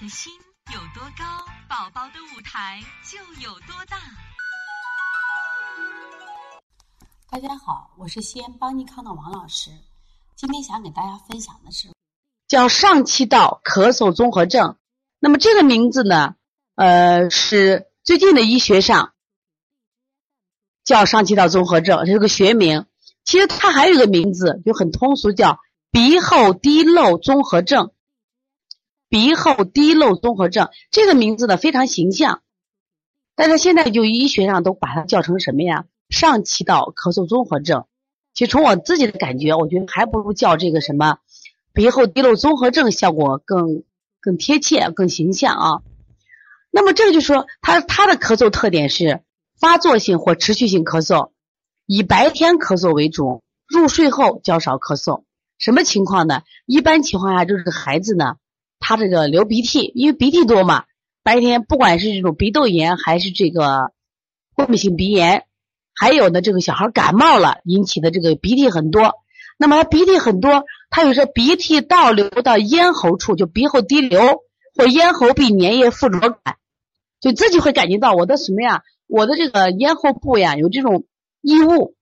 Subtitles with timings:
[0.00, 0.32] 的心
[0.72, 1.24] 有多高，
[1.68, 2.80] 宝宝的舞台
[3.10, 3.96] 就有多大。
[7.28, 9.72] 大家好，我是西安邦尼康的王老师。
[10.36, 11.88] 今天想给大家分享的是
[12.46, 14.76] 叫上气道咳嗽综合症。
[15.18, 16.36] 那么这个名字呢，
[16.76, 19.14] 呃，是最近的医学上
[20.84, 22.86] 叫上气道综合症，这是个学名。
[23.24, 25.58] 其实它还有一个名字，就很通俗，叫
[25.90, 27.90] 鼻后滴漏综合症。
[29.08, 32.42] 鼻后滴漏综合症这个名字呢非常形象，
[33.34, 35.86] 但是现在就医学上都把它叫成什么呀？
[36.10, 37.84] 上气道咳嗽综合症。
[38.34, 41.18] 其实从我自己的感觉，我觉得还不如叫这个什么
[41.72, 43.82] 鼻后滴漏综合症效果更
[44.20, 45.82] 更贴切、更形象啊。
[46.70, 49.22] 那么这个就说它它的咳嗽特点是
[49.58, 51.30] 发作性或持续性咳嗽，
[51.86, 55.24] 以白天咳嗽为主，入睡后较少咳嗽。
[55.58, 56.42] 什么情况呢？
[56.66, 58.36] 一般情况下就是孩子呢。
[58.80, 60.84] 他这个流鼻涕，因为鼻涕多嘛，
[61.22, 63.92] 白天不管是这种鼻窦炎还是这个
[64.54, 65.44] 过敏性鼻炎，
[65.94, 69.14] 还有呢这个小孩感冒了引起的这个鼻涕很多，
[69.58, 74.20] 那么他鼻涕很多，他有时候鼻涕倒流到咽喉处，就鼻后滴流
[74.74, 76.56] 或咽喉壁粘液附着感，
[77.20, 81.04] 就自己会感觉到我的什么呀，我的这个咽喉部呀有这种
[81.40, 81.94] 异物，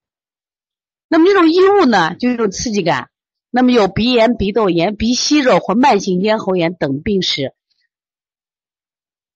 [1.09, 3.09] 那么这种异物呢就有刺激感。
[3.57, 7.55] 那么有鼻炎、鼻窦炎、鼻息肉或慢性咽喉炎等病史，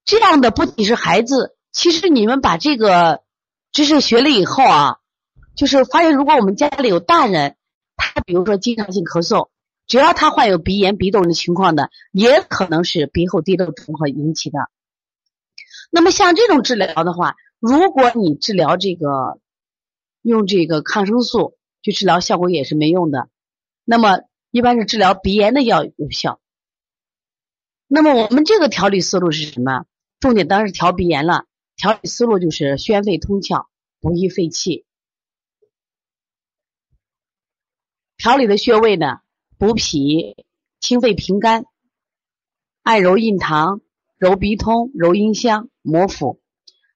[0.05, 3.23] 这样的不仅是孩子，其实你们把这个
[3.73, 4.99] 知识学了以后啊，
[5.57, 7.57] 就是发现如果我们家里有大人，
[7.97, 9.49] 他比如说经常性咳嗽，
[9.87, 14.59] 只要他患有鼻炎、鼻窦的情况的，也可能是鼻后滴漏综合引起的。
[15.91, 19.41] 那么像这种治疗的话，如果你治疗这个
[20.21, 23.30] 用这个抗生素去治疗，效果也是没用的。
[23.91, 24.21] 那么
[24.53, 26.41] 一般是治疗鼻炎的药有效。
[27.89, 29.85] 那么我们这个调理思路是什么？
[30.21, 31.47] 重点当然是调鼻炎了。
[31.75, 33.67] 调理思路就是宣肺通窍，
[34.01, 34.85] 补益肺气。
[38.17, 39.23] 调理的穴位呢，
[39.59, 40.37] 补脾、
[40.79, 41.65] 清肺平肝、
[42.85, 43.81] 按揉印堂、
[44.19, 46.41] 揉鼻通、揉阴香、摩腹。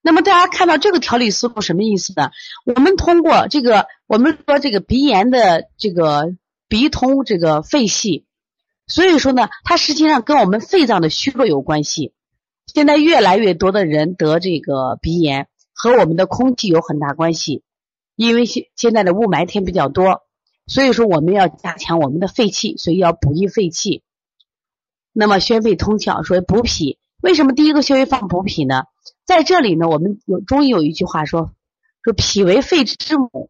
[0.00, 2.30] 那么大家看到这个调理思路什么意思呢？
[2.64, 6.36] 我们通过这个，我们说这个鼻炎的这个。
[6.74, 8.26] 鼻通这个肺系，
[8.88, 12.12] 所以说呢，它实际上跟我们肺脏的虚弱有关系。
[12.66, 17.62] 现在越来越多的人得这个鼻炎，和我们的空气有很大关系。
[18.16, 20.22] 因为现现在的雾霾天比较多，
[20.66, 24.02] 所以说我们要加强我们的肺气，所以要补益肺气。
[25.12, 28.82] 那么宣肺通窍，说补脾，为什么第一个穴位放补脾呢？
[29.24, 31.52] 在这里呢，我们有中医有一句话说，
[32.02, 33.48] 说脾为肺之母，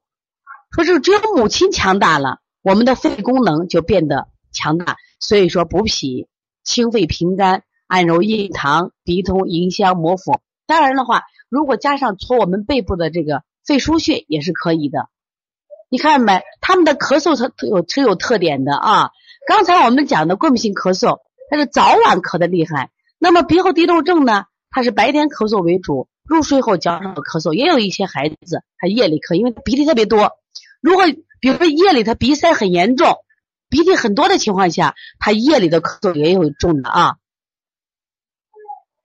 [0.73, 2.41] 说是只有母亲强大了。
[2.65, 6.29] 我们的肺功能就变得强大，所以说补脾、
[6.63, 10.41] 清肺平肝、按揉印堂、鼻通、迎香、摩腹。
[10.67, 15.11] 当然的话，如果加上搓我们背部的这个肺腧穴也是可以的。
[15.91, 16.41] 你看没？
[16.63, 19.11] 他们的咳嗽它有是有特点的啊。
[19.47, 21.19] 刚才我们讲的过敏性咳嗽，
[21.51, 22.91] 它是早晚咳的厉害。
[23.19, 24.47] 那么鼻后滴漏症呢？
[24.71, 27.53] 它是白天咳嗽为主，入睡后较少咳嗽。
[27.53, 30.33] 也有一些孩子他夜里咳，因为鼻涕特别多。
[30.81, 31.05] 如果
[31.45, 33.19] 比如说夜里他鼻塞很严重，
[33.69, 37.17] 鼻涕很多的情况下，他夜里的咳嗽也有重的啊。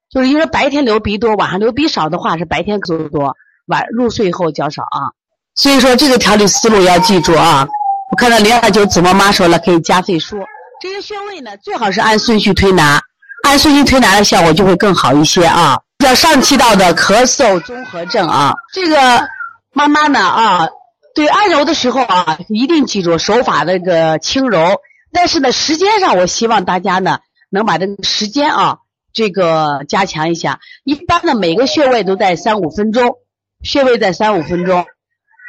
[0.10, 3.36] 就是因为白天流鼻多，晚上流鼻少的话，是白天咳嗽多，
[3.66, 5.12] 晚入睡后较少啊。
[5.56, 7.68] 所以说这个调理思路要记住啊。
[8.10, 10.42] 我看到零二九子墨妈说了，可以加肺腧。
[10.80, 13.02] 这些穴位呢，最好是按顺序推拿，
[13.44, 15.78] 按顺序推拿的效果就会更好一些啊。
[15.98, 18.54] 叫上气道的咳嗽综合症啊。
[18.72, 19.28] 这个
[19.74, 20.70] 妈妈呢啊。
[21.20, 24.80] 对按揉的时候啊，一定记住手法的这个轻柔。
[25.12, 27.20] 但是呢，时间上我希望大家呢
[27.50, 28.78] 能把这个时间啊
[29.12, 30.62] 这个加强一下。
[30.86, 33.18] 一般的每个穴位都在三五分钟，
[33.62, 34.86] 穴位在三五分钟。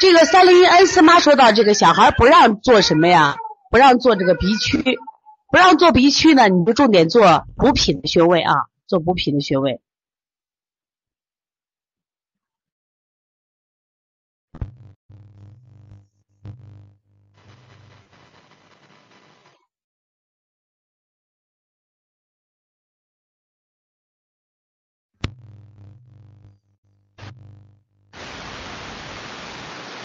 [0.00, 3.36] 这个三零一恩斯妈说到这个小孩不让做什么呀？
[3.70, 4.98] 不让做这个鼻区，
[5.52, 8.54] 不让做鼻区呢，你就重点做补品的穴位啊，
[8.88, 9.80] 做补品的穴位。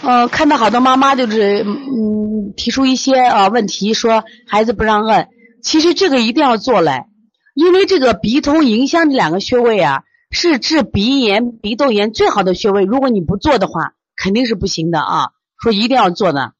[0.06, 5.28] 呃，看到好多妈妈就是嗯提出一些啊问题，说孩子不让摁，
[5.64, 7.08] 其实这个一定要做来，
[7.54, 12.84] 因为这个鼻通迎香这两个穴位啊，是治鼻炎、鼻窦炎最好的穴位。
[12.84, 15.30] 如果你不做的话，肯定是不行的啊。
[15.60, 16.52] 说一定要做的，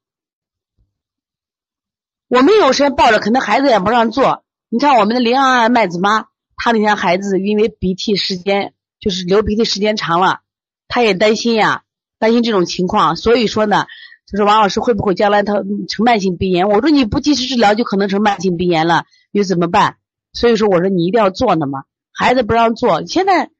[2.26, 4.42] 我们有时间抱着，可能孩子也不让做。
[4.70, 6.24] 你看我们的零二二麦子妈，
[6.56, 10.40] 她那天孩子因为鼻涕时间就是流鼻涕时间长了，
[10.88, 11.84] 她也担心呀，
[12.26, 13.86] 担心这种情况，所以说呢，
[14.26, 16.68] 就说王老师会不会将来他成慢性鼻炎？
[16.68, 19.98] 我说你不及时治疗就可能成慢性鼻炎了，又怎么办？
[20.32, 23.50] 所以说我说你一定要做呢嘛，孩子不让做，现在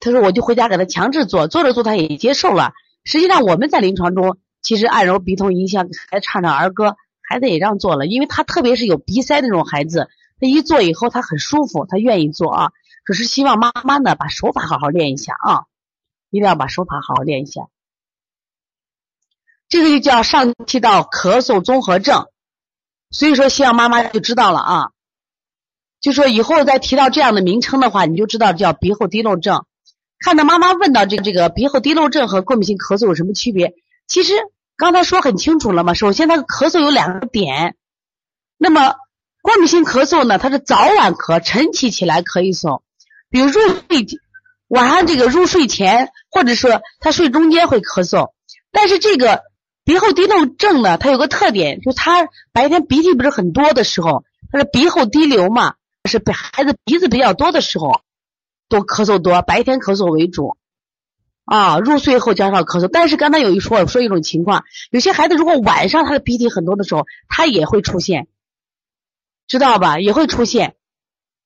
[0.00, 2.72] 他说我就回家给他强制做，做着做他也接受了。
[3.04, 6.96] 实际上我们在临床中其实按揉鼻通音箱，孩子唱唱儿歌，
[7.26, 10.10] 孩子也让做了，因为他特别是有鼻塞那种孩子。
[10.38, 12.70] 他一做以后，他很舒服，他愿意做啊。
[13.06, 15.62] 只是希望妈妈呢，把手法好好练一下啊，
[16.32, 17.68] 一定要把手法好好练一下。
[19.68, 22.26] 这个就叫上气道咳嗽综合症，
[23.10, 24.90] 所以说希望妈妈就知道了啊。
[26.00, 29.64] 就说以后再提到这样的名称的话，你就知道叫鼻后滴漏症。
[30.18, 33.74] 看到妈妈问到这这个鼻后滴漏症和过敏性咳嗽有什么区别？
[34.08, 34.34] 其实
[34.76, 35.94] 刚才说很清楚了嘛。
[35.94, 37.76] 首先，他咳嗽有两个点，
[38.58, 38.96] 那么。
[39.44, 42.82] 过敏性咳嗽呢，它是早晚咳，晨起起来咳一嗽，
[43.28, 44.06] 比如入睡
[44.68, 48.32] 晚上这个入睡前，或者说他睡中间会咳嗽。
[48.72, 49.42] 但是这个
[49.84, 55.74] 鼻后滴漏症呢，它有个特点，就是他白天鼻涕不是很多的时候，他是鼻后滴流嘛，
[56.08, 58.00] 是孩子鼻子比较多的时候
[58.68, 60.56] 都咳嗽多，白天咳嗽为主
[61.44, 62.88] 啊，入睡后加上咳嗽。
[62.88, 68.26] 但是刚才有一说说一种情况，有些孩子如果晚上他的鼻涕很多的时候，他也会出现。
[69.48, 69.98] 知道吧？
[69.98, 70.76] 也会出现，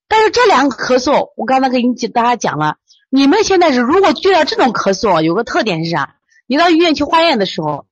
[0.07, 2.77] 但是这两个咳嗽，我刚才给你大家讲了。
[3.09, 6.15] 你们现在是如果遇到这种咳嗽，有个特点是啥？
[6.45, 7.85] 你到医院去化验的时候，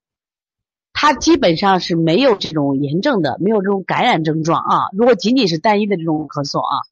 [0.93, 4.89] 它基本上是没有这种炎症的，没有这种感染症状啊。
[4.93, 6.85] 如果仅仅是单一的这种咳嗽啊。